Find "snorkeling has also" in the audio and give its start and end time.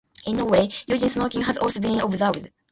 1.09-1.79